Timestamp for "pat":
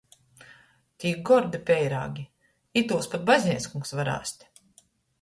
3.15-3.31